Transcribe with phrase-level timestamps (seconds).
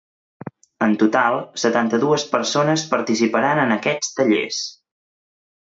[0.85, 4.65] En total, setanta-dues persones participaran en aquests tallers.